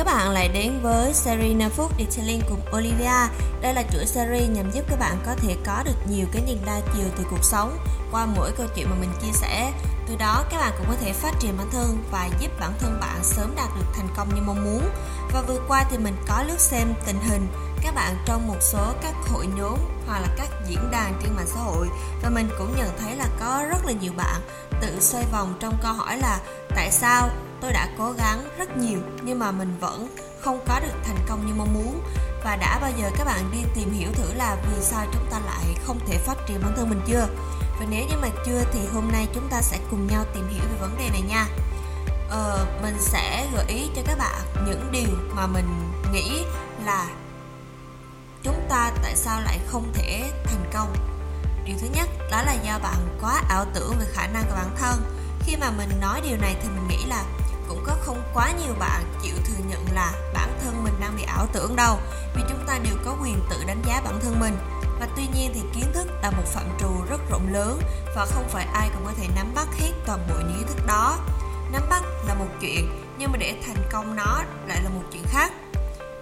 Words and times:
các 0.00 0.06
bạn 0.06 0.30
lại 0.30 0.48
đến 0.48 0.80
với 0.82 1.14
series 1.14 1.56
5 1.56 1.70
phút 1.70 1.92
Detailing 1.98 2.40
cùng 2.48 2.60
Olivia. 2.76 3.28
Đây 3.62 3.74
là 3.74 3.82
chuỗi 3.92 4.06
series 4.06 4.50
nhằm 4.50 4.70
giúp 4.70 4.84
các 4.88 4.98
bạn 4.98 5.16
có 5.26 5.34
thể 5.36 5.56
có 5.66 5.82
được 5.84 6.10
nhiều 6.10 6.26
cái 6.32 6.42
nhìn 6.42 6.58
đa 6.66 6.80
chiều 6.94 7.06
từ 7.16 7.24
cuộc 7.30 7.44
sống 7.44 7.78
qua 8.12 8.26
mỗi 8.26 8.52
câu 8.52 8.66
chuyện 8.74 8.90
mà 8.90 8.96
mình 9.00 9.10
chia 9.22 9.32
sẻ. 9.32 9.72
Từ 10.08 10.16
đó, 10.16 10.44
các 10.50 10.58
bạn 10.58 10.72
cũng 10.78 10.86
có 10.86 10.94
thể 11.00 11.12
phát 11.12 11.32
triển 11.40 11.58
bản 11.58 11.66
thân 11.72 12.04
và 12.10 12.28
giúp 12.40 12.50
bản 12.60 12.72
thân 12.80 12.98
bạn 13.00 13.18
sớm 13.22 13.54
đạt 13.56 13.68
được 13.76 13.86
thành 13.94 14.08
công 14.16 14.34
như 14.34 14.40
mong 14.46 14.64
muốn. 14.64 14.82
Và 15.32 15.42
vừa 15.42 15.60
qua 15.68 15.84
thì 15.90 15.98
mình 15.98 16.16
có 16.28 16.42
lướt 16.48 16.60
xem 16.60 16.94
tình 17.06 17.20
hình 17.28 17.46
các 17.82 17.94
bạn 17.94 18.16
trong 18.24 18.48
một 18.48 18.58
số 18.60 18.92
các 19.02 19.14
hội 19.28 19.46
nhóm 19.56 19.78
hoặc 20.06 20.20
là 20.20 20.28
các 20.36 20.48
diễn 20.66 20.90
đàn 20.90 21.20
trên 21.22 21.36
mạng 21.36 21.46
xã 21.46 21.60
hội. 21.60 21.88
Và 22.22 22.30
mình 22.30 22.48
cũng 22.58 22.76
nhận 22.76 22.98
thấy 22.98 23.16
là 23.16 23.26
có 23.40 23.64
rất 23.70 23.86
là 23.86 23.92
nhiều 23.92 24.12
bạn 24.16 24.40
tự 24.80 25.00
xoay 25.00 25.24
vòng 25.32 25.54
trong 25.60 25.78
câu 25.82 25.92
hỏi 25.92 26.18
là 26.18 26.38
tại 26.68 26.90
sao 26.90 27.28
tôi 27.60 27.72
đã 27.72 27.88
cố 27.98 28.12
gắng 28.12 28.48
rất 28.58 28.76
nhiều 28.76 28.98
nhưng 29.22 29.38
mà 29.38 29.50
mình 29.50 29.78
vẫn 29.80 30.16
không 30.40 30.60
có 30.68 30.80
được 30.80 30.94
thành 31.04 31.18
công 31.28 31.46
như 31.46 31.52
mong 31.54 31.74
muốn? 31.74 32.02
Và 32.44 32.56
đã 32.56 32.78
bao 32.80 32.90
giờ 32.98 33.10
các 33.16 33.24
bạn 33.24 33.50
đi 33.52 33.58
tìm 33.74 33.92
hiểu 33.92 34.08
thử 34.12 34.34
là 34.34 34.56
vì 34.62 34.82
sao 34.82 35.06
chúng 35.12 35.26
ta 35.30 35.38
lại 35.46 35.64
không 35.86 35.98
thể 36.06 36.18
phát 36.18 36.36
triển 36.46 36.60
bản 36.62 36.72
thân 36.76 36.90
mình 36.90 37.00
chưa? 37.06 37.28
Và 37.80 37.86
nếu 37.90 38.04
như 38.10 38.16
mà 38.22 38.28
chưa 38.46 38.64
thì 38.72 38.80
hôm 38.94 39.12
nay 39.12 39.28
chúng 39.34 39.48
ta 39.50 39.60
sẽ 39.62 39.78
cùng 39.90 40.06
nhau 40.06 40.24
tìm 40.34 40.48
hiểu 40.48 40.62
về 40.72 40.78
vấn 40.80 40.98
đề 40.98 41.08
này 41.10 41.22
nha. 41.28 41.46
Ờ, 42.30 42.66
mình 42.82 42.96
sẽ 43.00 43.46
gợi 43.54 43.64
ý 43.68 43.88
cho 43.96 44.02
các 44.06 44.18
bạn 44.18 44.66
những 44.66 44.88
điều 44.92 45.08
mà 45.36 45.46
mình 45.46 45.92
nghĩ 46.12 46.44
là 46.84 47.08
chúng 48.42 48.66
ta 48.68 48.92
tại 49.02 49.16
sao 49.16 49.40
lại 49.40 49.58
không 49.66 49.92
thể 49.94 50.32
thành 50.44 50.70
công? 50.72 50.94
Điều 51.64 51.76
thứ 51.80 51.86
nhất, 51.94 52.08
đó 52.30 52.42
là 52.42 52.52
do 52.52 52.78
bạn 52.78 53.18
quá 53.20 53.42
ảo 53.48 53.64
tưởng 53.74 53.94
về 54.00 54.06
khả 54.12 54.26
năng 54.26 54.44
của 54.44 54.54
bản 54.54 54.76
thân. 54.78 55.02
Khi 55.40 55.56
mà 55.56 55.70
mình 55.70 56.00
nói 56.00 56.20
điều 56.20 56.36
này 56.36 56.56
thì 56.62 56.68
mình 56.68 56.88
nghĩ 56.88 57.04
là 57.04 57.24
cũng 57.68 57.84
có 57.86 57.96
không 58.00 58.22
quá 58.34 58.52
nhiều 58.52 58.74
bạn 58.78 59.04
chịu 59.22 59.34
thừa 59.44 59.64
nhận 59.68 59.86
là 59.92 60.12
bản 60.34 60.58
thân 60.64 60.84
mình 60.84 60.94
đang 61.00 61.16
bị 61.16 61.22
ảo 61.22 61.46
tưởng 61.52 61.76
đâu, 61.76 61.98
vì 62.34 62.42
chúng 62.48 62.66
ta 62.66 62.78
đều 62.78 62.94
có 63.04 63.16
quyền 63.22 63.42
tự 63.50 63.64
đánh 63.66 63.82
giá 63.86 64.00
bản 64.04 64.20
thân 64.22 64.40
mình. 64.40 64.56
Và 65.00 65.08
tuy 65.16 65.26
nhiên 65.34 65.50
thì 65.54 65.60
kiến 65.74 65.92
thức 65.92 66.06
là 66.22 66.30
một 66.30 66.44
phạm 66.46 66.66
trù 66.80 67.04
rất 67.10 67.20
rộng 67.30 67.52
lớn 67.52 67.80
và 68.16 68.26
không 68.26 68.48
phải 68.48 68.66
ai 68.72 68.90
cũng 68.94 69.04
có 69.06 69.12
thể 69.18 69.28
nắm 69.36 69.54
bắt 69.54 69.68
hết 69.80 69.92
toàn 70.06 70.26
bộ 70.28 70.34
những 70.34 70.58
kiến 70.58 70.66
thức 70.66 70.86
đó. 70.86 71.18
Nắm 71.72 71.82
bắt 71.90 72.02
là 72.26 72.34
một 72.34 72.48
chuyện, 72.60 73.14
nhưng 73.18 73.32
mà 73.32 73.38
để 73.38 73.54
thành 73.66 73.88
công 73.92 74.16
nó 74.16 74.42
lại 74.66 74.82
là 74.82 74.90
một 74.90 75.02
chuyện 75.12 75.24
khác 75.26 75.52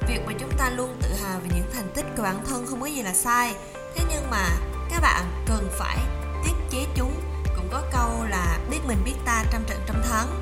việc 0.09 0.21
mà 0.27 0.33
chúng 0.39 0.53
ta 0.59 0.71
luôn 0.71 0.97
tự 1.03 1.09
hào 1.15 1.41
về 1.41 1.49
những 1.55 1.71
thành 1.75 1.89
tích 1.95 2.07
của 2.17 2.23
bản 2.23 2.45
thân 2.47 2.67
không 2.67 2.81
có 2.81 2.87
gì 2.87 3.03
là 3.03 3.15
sai. 3.15 3.55
Thế 3.95 4.05
nhưng 4.11 4.31
mà 4.31 4.49
các 4.91 5.01
bạn 5.03 5.45
cần 5.47 5.69
phải 5.79 5.99
tiết 6.45 6.53
chế 6.71 6.87
chúng, 6.95 7.21
cũng 7.57 7.69
có 7.73 7.83
câu 7.93 8.25
là 8.29 8.59
biết 8.71 8.79
mình 8.87 9.03
biết 9.05 9.15
ta 9.25 9.45
trăm 9.53 9.65
trận 9.67 9.81
trăm 9.87 10.03
thắng. 10.11 10.41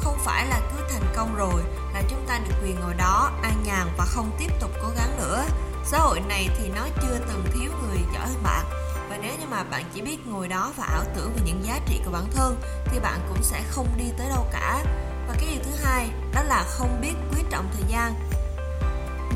Không 0.00 0.18
phải 0.24 0.46
là 0.46 0.60
cứ 0.60 0.84
thành 0.90 1.12
công 1.16 1.34
rồi 1.36 1.62
là 1.94 2.02
chúng 2.10 2.26
ta 2.28 2.38
được 2.38 2.54
quyền 2.62 2.80
ngồi 2.80 2.94
đó 2.94 3.30
an 3.42 3.62
nhàn 3.64 3.86
và 3.98 4.04
không 4.04 4.30
tiếp 4.38 4.50
tục 4.60 4.70
cố 4.82 4.88
gắng 4.96 5.16
nữa. 5.16 5.44
Xã 5.84 5.98
hội 5.98 6.20
này 6.20 6.48
thì 6.58 6.68
nó 6.68 6.82
chưa 7.02 7.18
từng 7.28 7.44
thiếu 7.54 7.70
người 7.82 7.98
giỏi 8.14 8.26
hơn 8.26 8.42
bạn. 8.42 8.64
Và 9.10 9.18
nếu 9.22 9.32
như 9.40 9.46
mà 9.50 9.64
bạn 9.64 9.84
chỉ 9.94 10.02
biết 10.02 10.26
ngồi 10.26 10.48
đó 10.48 10.72
và 10.76 10.84
ảo 10.84 11.04
tưởng 11.16 11.32
về 11.36 11.42
những 11.44 11.64
giá 11.64 11.80
trị 11.86 12.00
của 12.04 12.10
bản 12.10 12.24
thân, 12.34 12.60
thì 12.84 12.98
bạn 13.00 13.20
cũng 13.28 13.42
sẽ 13.42 13.62
không 13.70 13.88
đi 13.98 14.04
tới 14.18 14.28
đâu 14.28 14.46
cả. 14.52 14.84
Và 15.28 15.34
cái 15.34 15.46
điều 15.46 15.64
thứ 15.64 15.84
hai, 15.84 16.10
đó 16.34 16.42
là 16.42 16.64
không 16.68 17.00
biết 17.00 17.14
quý 17.32 17.42
trọng 17.50 17.70
thời 17.72 17.82
gian 17.88 18.14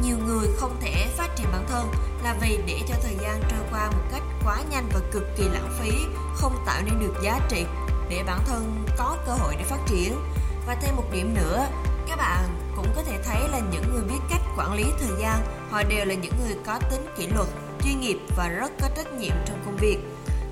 nhiều 0.03 0.17
người 0.27 0.48
không 0.56 0.77
thể 0.81 1.06
phát 1.17 1.28
triển 1.36 1.47
bản 1.53 1.67
thân 1.69 1.92
là 2.25 2.36
vì 2.41 2.58
để 2.67 2.81
cho 2.89 2.95
thời 3.03 3.17
gian 3.22 3.42
trôi 3.50 3.61
qua 3.70 3.91
một 3.91 4.03
cách 4.12 4.22
quá 4.44 4.59
nhanh 4.70 4.89
và 4.94 5.00
cực 5.12 5.22
kỳ 5.36 5.44
lãng 5.48 5.78
phí, 5.81 5.91
không 6.34 6.62
tạo 6.67 6.83
nên 6.84 7.00
được 7.00 7.14
giá 7.22 7.41
trị 7.48 7.64
để 8.09 8.22
bản 8.27 8.39
thân 8.47 8.84
có 8.98 9.17
cơ 9.27 9.33
hội 9.33 9.55
để 9.59 9.64
phát 9.64 9.78
triển. 9.86 10.17
Và 10.67 10.75
thêm 10.75 10.97
một 10.97 11.05
điểm 11.12 11.34
nữa, 11.34 11.67
các 12.09 12.16
bạn 12.16 12.49
cũng 12.76 12.87
có 12.97 13.03
thể 13.03 13.19
thấy 13.25 13.49
là 13.49 13.59
những 13.59 13.84
người 13.93 14.03
biết 14.03 14.21
cách 14.31 14.41
quản 14.56 14.75
lý 14.75 14.84
thời 15.00 15.21
gian, 15.21 15.38
họ 15.71 15.82
đều 15.82 16.05
là 16.05 16.15
những 16.15 16.34
người 16.44 16.56
có 16.66 16.78
tính 16.91 17.06
kỷ 17.16 17.26
luật, 17.26 17.49
chuyên 17.84 18.00
nghiệp 18.00 18.19
và 18.37 18.49
rất 18.49 18.72
có 18.81 18.88
trách 18.97 19.12
nhiệm 19.12 19.34
trong 19.47 19.62
công 19.65 19.76
việc. 19.76 19.99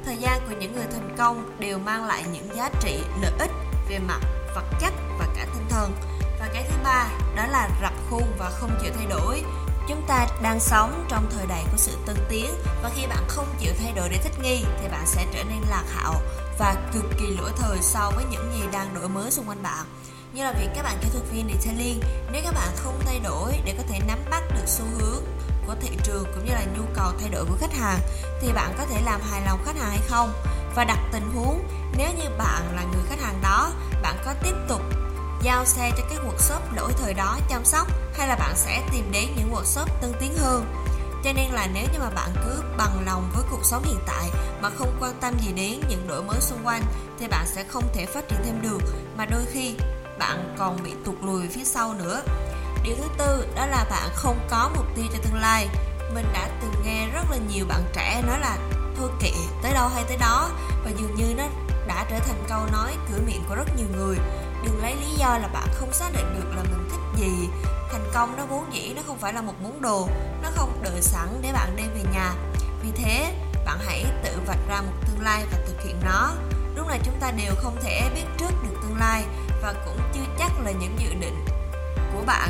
Thời 0.05 0.17
gian 0.17 0.41
của 0.49 0.55
những 0.61 0.73
người 0.73 0.87
thành 0.93 1.15
công 1.19 1.57
đều 1.59 1.79
mang 1.79 2.05
lại 2.05 2.25
những 2.33 2.57
giá 2.57 2.71
trị, 2.81 3.03
lợi 3.23 3.33
ích 3.39 3.51
về 3.89 3.99
mặt 3.99 4.21
vật 4.55 4.65
chất 4.81 4.93
và 5.19 5.27
cả 5.37 5.47
tinh 5.55 5.67
thần 5.71 5.93
và 6.41 6.49
cái 6.53 6.65
thứ 6.69 6.77
ba, 6.85 7.09
đó 7.37 7.47
là 7.47 7.69
rập 7.83 7.93
khuôn 8.11 8.25
và 8.39 8.51
không 8.51 8.79
chịu 8.83 8.93
thay 8.97 9.07
đổi. 9.07 9.43
Chúng 9.89 10.05
ta 10.07 10.27
đang 10.43 10.61
sống 10.61 11.07
trong 11.09 11.31
thời 11.37 11.47
đại 11.47 11.65
của 11.73 11.77
sự 11.77 11.97
tân 12.07 12.17
tiến, 12.29 12.55
và 12.83 12.91
khi 12.95 13.07
bạn 13.07 13.25
không 13.29 13.47
chịu 13.59 13.73
thay 13.79 13.93
đổi 13.93 14.09
để 14.09 14.19
thích 14.19 14.43
nghi, 14.43 14.65
thì 14.81 14.89
bạn 14.89 15.07
sẽ 15.07 15.27
trở 15.35 15.45
nên 15.45 15.61
lạc 15.71 15.85
hậu 15.95 16.15
và 16.59 16.77
cực 16.93 17.05
kỳ 17.19 17.27
lỗi 17.27 17.51
thời 17.57 17.79
so 17.83 18.11
với 18.15 18.25
những 18.31 18.53
gì 18.55 18.63
đang 18.73 18.95
đổi 18.95 19.09
mới 19.09 19.31
xung 19.31 19.49
quanh 19.49 19.63
bạn. 19.63 19.87
Như 20.33 20.45
là 20.45 20.53
việc 20.53 20.69
các 20.75 20.83
bạn 20.83 20.99
kỹ 21.01 21.09
thuật 21.13 21.25
viên 21.33 21.49
detailing 21.49 22.01
nếu 22.33 22.43
các 22.45 22.55
bạn 22.55 22.69
không 22.77 23.01
thay 23.07 23.21
đổi 23.21 23.53
để 23.65 23.75
có 23.79 23.83
thể 23.89 24.01
nắm 24.07 24.19
bắt 24.31 24.43
được 24.55 24.67
xu 24.67 24.85
hướng 24.99 25.23
của 25.67 25.75
thị 25.81 25.97
trường 26.03 26.25
cũng 26.35 26.45
như 26.45 26.53
là 26.53 26.65
nhu 26.77 26.83
cầu 26.95 27.13
thay 27.21 27.29
đổi 27.29 27.45
của 27.45 27.57
khách 27.61 27.73
hàng, 27.73 27.99
thì 28.41 28.53
bạn 28.53 28.75
có 28.79 28.87
thể 28.87 29.01
làm 29.05 29.21
hài 29.31 29.43
lòng 29.47 29.61
khách 29.65 29.77
hàng 29.77 29.91
hay 29.91 30.01
không? 30.09 30.33
Và 30.75 30.85
đặt 30.85 30.99
tình 31.13 31.31
huống, 31.35 31.65
nếu 31.97 32.09
như 32.19 32.31
bạn 32.39 32.63
là 32.77 32.83
người 32.83 33.03
khách 33.09 33.21
hàng 33.21 33.41
đó, 33.43 33.73
bạn 34.03 34.17
có 34.25 34.35
tiếp 34.43 34.55
tục 34.69 34.83
giao 35.43 35.65
xe 35.65 35.91
cho 35.97 36.03
các 36.11 36.19
workshop 36.27 36.77
lỗi 36.77 36.93
thời 37.03 37.15
đó 37.15 37.39
chăm 37.49 37.65
sóc 37.65 37.87
hay 38.15 38.29
là 38.29 38.37
bạn 38.37 38.57
sẽ 38.57 38.83
tìm 38.93 39.13
đến 39.13 39.29
những 39.37 39.53
workshop 39.53 39.87
tân 40.01 40.13
tiến 40.21 40.35
hơn. 40.39 40.67
Cho 41.25 41.33
nên 41.33 41.51
là 41.51 41.69
nếu 41.75 41.85
như 41.93 41.99
mà 41.99 42.11
bạn 42.11 42.31
cứ 42.45 42.63
bằng 42.77 43.03
lòng 43.07 43.31
với 43.35 43.45
cuộc 43.51 43.65
sống 43.65 43.85
hiện 43.85 43.99
tại 44.07 44.31
mà 44.63 44.71
không 44.71 44.97
quan 45.01 45.13
tâm 45.21 45.35
gì 45.41 45.53
đến 45.53 45.81
những 45.89 46.09
đổi 46.09 46.23
mới 46.23 46.41
xung 46.41 46.67
quanh 46.67 46.83
thì 47.19 47.27
bạn 47.29 47.47
sẽ 47.47 47.65
không 47.65 47.85
thể 47.95 48.07
phát 48.07 48.29
triển 48.29 48.39
thêm 48.45 48.63
được, 48.63 48.79
mà 49.17 49.27
đôi 49.27 49.43
khi 49.53 49.75
bạn 50.19 50.55
còn 50.59 50.83
bị 50.83 50.93
tụt 51.05 51.15
lùi 51.23 51.49
phía 51.49 51.65
sau 51.65 51.95
nữa. 51.95 52.23
Điều 52.85 52.97
thứ 52.97 53.09
tư 53.19 53.47
đó 53.55 53.67
là 53.67 53.85
bạn 53.91 54.11
không 54.15 54.39
có 54.51 54.71
mục 54.77 54.87
tiêu 54.97 55.05
cho 55.13 55.19
tương 55.25 55.41
lai. 55.41 55.69
Mình 56.15 56.27
đã 56.33 56.49
từng 56.61 56.75
nghe 56.85 57.07
rất 57.07 57.31
là 57.31 57.37
nhiều 57.37 57.67
bạn 57.69 57.83
trẻ 57.93 58.23
nói 58.27 58.41
là 58.41 58.59
thôi 58.97 59.11
kệ, 59.21 59.33
tới 59.63 59.75
đâu 59.75 59.89
hay 59.89 60.05
tới 60.09 60.17
đó. 60.17 60.51
Và 60.85 60.91
dường 60.91 61.15
như 61.15 61.35
nó 61.37 61.45
đã 61.87 62.07
trở 62.11 62.19
thành 62.19 62.45
câu 62.49 62.61
nói 62.73 62.97
cửa 63.11 63.21
miệng 63.27 63.45
của 63.49 63.55
rất 63.55 63.77
nhiều 63.77 63.87
người 63.97 64.17
đừng 64.65 64.83
lấy 64.83 64.97
lý 64.97 65.11
do 65.19 65.39
là 65.39 65.49
bạn 65.49 65.69
không 65.73 65.93
xác 65.93 66.11
định 66.13 66.35
được 66.35 66.57
là 66.57 66.63
mình 66.63 66.89
thích 66.91 67.21
gì. 67.21 67.49
Thành 67.93 68.11
công 68.15 68.37
nó 68.37 68.47
vốn 68.47 68.75
dĩ 68.75 68.93
nó 68.97 69.03
không 69.07 69.19
phải 69.19 69.33
là 69.33 69.41
một 69.41 69.55
món 69.63 69.83
đồ, 69.83 70.09
nó 70.43 70.49
không 70.57 70.83
đợi 70.83 71.03
sẵn 71.03 71.39
để 71.43 71.53
bạn 71.53 71.77
đem 71.77 71.95
về 71.95 72.03
nhà. 72.13 72.35
Vì 72.83 72.91
thế, 72.97 73.35
bạn 73.65 73.79
hãy 73.87 74.05
tự 74.25 74.41
vạch 74.47 74.69
ra 74.69 74.81
một 74.81 74.93
tương 75.07 75.25
lai 75.25 75.45
và 75.53 75.59
thực 75.67 75.83
hiện 75.83 75.97
nó. 76.05 76.33
Lúc 76.75 76.89
này 76.89 77.01
chúng 77.05 77.21
ta 77.21 77.31
đều 77.31 77.55
không 77.57 77.77
thể 77.83 78.11
biết 78.15 78.25
trước 78.39 78.51
được 78.63 78.79
tương 78.83 78.99
lai 78.99 79.25
và 79.63 79.75
cũng 79.85 79.99
chưa 80.15 80.35
chắc 80.39 80.53
là 80.65 80.71
những 80.71 80.97
dự 80.99 81.15
định 81.21 81.45
của 82.15 82.23
bạn 82.27 82.49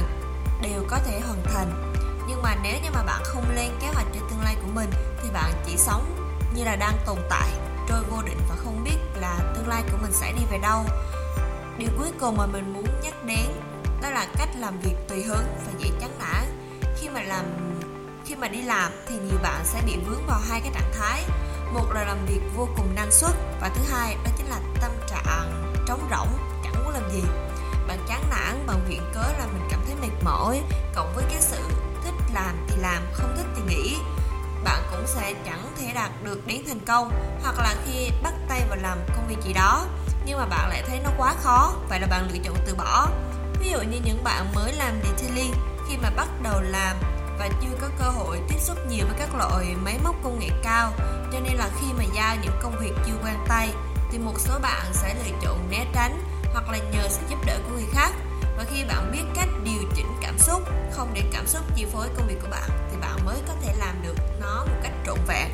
đều 0.62 0.84
có 0.88 0.98
thể 1.06 1.20
hoàn 1.20 1.42
thành. 1.44 1.94
Nhưng 2.28 2.42
mà 2.42 2.56
nếu 2.62 2.74
như 2.82 2.90
mà 2.94 3.02
bạn 3.02 3.22
không 3.24 3.50
lên 3.54 3.70
kế 3.80 3.86
hoạch 3.86 4.06
cho 4.14 4.20
tương 4.30 4.42
lai 4.44 4.56
của 4.62 4.68
mình, 4.74 4.90
thì 5.22 5.30
bạn 5.30 5.52
chỉ 5.66 5.76
sống 5.76 6.32
như 6.54 6.64
là 6.64 6.76
đang 6.76 6.98
tồn 7.06 7.18
tại, 7.30 7.50
trôi 7.88 8.02
vô 8.10 8.22
định 8.22 8.38
và 8.48 8.54
không 8.64 8.84
biết 8.84 8.96
là 9.14 9.38
tương 9.54 9.68
lai 9.68 9.82
của 9.92 9.98
mình 10.02 10.12
sẽ 10.12 10.32
đi 10.32 10.42
về 10.50 10.58
đâu 10.58 10.84
điều 11.80 11.90
cuối 11.98 12.12
cùng 12.20 12.36
mà 12.36 12.46
mình 12.46 12.72
muốn 12.72 12.86
nhắc 13.02 13.14
đến 13.24 13.46
đó 14.02 14.10
là 14.10 14.26
cách 14.38 14.48
làm 14.58 14.80
việc 14.80 14.94
tùy 15.08 15.22
hứng 15.22 15.46
và 15.66 15.72
dễ 15.78 15.90
chán 16.00 16.10
nản. 16.18 16.44
Khi 16.96 17.08
mà 17.08 17.22
làm, 17.22 17.44
khi 18.24 18.36
mà 18.36 18.48
đi 18.48 18.62
làm 18.62 18.92
thì 19.08 19.14
nhiều 19.14 19.38
bạn 19.42 19.60
sẽ 19.64 19.80
bị 19.86 19.96
vướng 20.06 20.26
vào 20.26 20.40
hai 20.48 20.60
cái 20.60 20.70
trạng 20.74 20.92
thái. 20.98 21.24
Một 21.72 21.92
là 21.94 22.04
làm 22.04 22.26
việc 22.26 22.40
vô 22.56 22.68
cùng 22.76 22.94
năng 22.94 23.10
suất 23.10 23.30
và 23.60 23.68
thứ 23.68 23.82
hai 23.92 24.14
đó 24.14 24.30
chính 24.36 24.46
là 24.46 24.60
tâm 24.80 24.90
trạng 25.06 25.74
trống 25.86 26.08
rỗng, 26.10 26.38
chẳng 26.64 26.84
muốn 26.84 26.92
làm 26.94 27.10
gì. 27.12 27.22
Bạn 27.88 27.98
chán 28.08 28.24
nản 28.30 28.66
bằng 28.66 28.84
viện 28.88 29.02
cớ 29.14 29.22
là 29.38 29.46
mình 29.46 29.68
cảm 29.70 29.80
thấy 29.86 29.94
mệt 30.00 30.24
mỏi, 30.24 30.62
cộng 30.94 31.12
với 31.14 31.24
cái 31.30 31.40
sự 31.40 31.62
thích 32.04 32.14
làm 32.34 32.66
thì 32.68 32.76
làm, 32.76 33.02
không 33.12 33.36
thích 33.36 33.46
thì 33.56 33.62
nghỉ. 33.68 33.96
Bạn 34.64 34.82
cũng 34.90 35.06
sẽ 35.06 35.34
chẳng 35.44 35.72
thể 35.78 35.92
đạt 35.94 36.10
được 36.24 36.46
đến 36.46 36.62
thành 36.68 36.80
công 36.86 37.12
hoặc 37.42 37.58
là 37.58 37.74
khi 37.86 38.10
bắt 38.22 38.34
tay 38.48 38.62
vào 38.68 38.78
làm 38.82 38.98
công 39.16 39.28
việc 39.28 39.38
gì 39.44 39.52
đó 39.52 39.86
nhưng 40.30 40.38
mà 40.38 40.46
bạn 40.46 40.68
lại 40.68 40.82
thấy 40.86 41.00
nó 41.04 41.10
quá 41.18 41.34
khó, 41.42 41.74
vậy 41.88 42.00
là 42.00 42.06
bạn 42.06 42.28
lựa 42.32 42.38
chọn 42.44 42.56
từ 42.66 42.74
bỏ. 42.74 43.08
Ví 43.60 43.70
dụ 43.70 43.78
như 43.82 43.98
những 44.04 44.24
bạn 44.24 44.52
mới 44.54 44.72
làm 44.72 45.00
detailing 45.02 45.54
khi 45.88 45.96
mà 45.96 46.10
bắt 46.10 46.28
đầu 46.42 46.60
làm 46.60 46.96
và 47.38 47.48
chưa 47.60 47.76
có 47.80 47.88
cơ 47.98 48.04
hội 48.04 48.40
tiếp 48.48 48.58
xúc 48.60 48.78
nhiều 48.88 49.06
với 49.06 49.16
các 49.18 49.34
loại 49.34 49.74
máy 49.84 49.98
móc 50.04 50.14
công 50.24 50.38
nghệ 50.38 50.48
cao, 50.62 50.92
cho 51.32 51.40
nên 51.40 51.54
là 51.54 51.68
khi 51.80 51.86
mà 51.98 52.04
giao 52.14 52.36
những 52.42 52.58
công 52.62 52.78
việc 52.80 52.92
chưa 53.06 53.12
quen 53.24 53.34
tay, 53.48 53.68
thì 54.12 54.18
một 54.18 54.34
số 54.38 54.58
bạn 54.62 54.86
sẽ 54.92 55.14
lựa 55.14 55.36
chọn 55.42 55.70
né 55.70 55.86
tránh 55.94 56.22
hoặc 56.52 56.70
là 56.70 56.78
nhờ 56.78 57.08
sự 57.08 57.22
giúp 57.30 57.38
đỡ 57.46 57.58
của 57.64 57.74
người 57.74 57.88
khác. 57.92 58.10
Và 58.56 58.64
khi 58.70 58.84
bạn 58.84 59.10
biết 59.12 59.24
cách 59.34 59.48
điều 59.64 59.82
chỉnh 59.96 60.16
cảm 60.22 60.38
xúc, 60.38 60.62
không 60.92 61.10
để 61.14 61.22
cảm 61.32 61.46
xúc 61.46 61.62
chi 61.74 61.86
phối 61.92 62.08
công 62.16 62.26
việc 62.26 62.38
của 62.42 62.48
bạn, 62.50 62.70
thì 62.90 62.96
bạn 63.00 63.26
mới 63.26 63.36
có 63.48 63.54
thể 63.62 63.74
làm 63.78 64.02
được 64.02 64.14
nó 64.40 64.64
một 64.64 64.76
cách 64.82 64.92
trọn 65.06 65.18
vẹn 65.26 65.48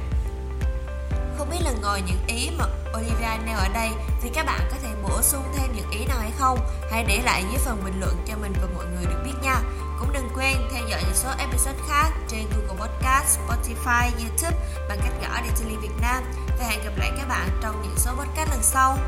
không 1.39 1.51
biết 1.51 1.61
là 1.61 1.73
ngồi 1.83 2.03
những 2.07 2.19
ý 2.27 2.51
mà 2.59 2.65
Olivia 2.99 3.45
nêu 3.47 3.57
ở 3.57 3.69
đây 3.75 3.91
thì 4.23 4.31
các 4.35 4.47
bạn 4.47 4.61
có 4.71 4.77
thể 4.83 4.89
bổ 5.03 5.23
sung 5.23 5.43
thêm 5.57 5.73
những 5.77 5.91
ý 5.91 6.07
nào 6.07 6.19
hay 6.21 6.33
không? 6.39 6.59
Hãy 6.91 7.05
để 7.05 7.23
lại 7.25 7.45
dưới 7.51 7.59
phần 7.65 7.85
bình 7.85 8.01
luận 8.01 8.17
cho 8.27 8.35
mình 8.37 8.53
và 8.63 8.69
mọi 8.75 8.85
người 8.87 9.05
được 9.07 9.23
biết 9.25 9.35
nha. 9.43 9.57
Cũng 9.99 10.13
đừng 10.13 10.29
quên 10.35 10.57
theo 10.73 10.83
dõi 10.91 11.01
những 11.03 11.15
số 11.15 11.29
episode 11.39 11.79
khác 11.89 12.11
trên 12.29 12.47
Google 12.51 12.87
Podcast, 12.87 13.39
Spotify, 13.39 14.11
YouTube 14.19 14.57
bằng 14.89 14.99
cách 15.03 15.13
gõ 15.23 15.29
Daily 15.29 15.77
Việt 15.77 15.95
Nam. 16.01 16.23
Và 16.59 16.67
hẹn 16.69 16.85
gặp 16.85 16.93
lại 16.97 17.11
các 17.19 17.29
bạn 17.29 17.49
trong 17.63 17.83
những 17.83 17.97
số 17.97 18.11
podcast 18.13 18.51
lần 18.51 18.63
sau. 18.63 18.99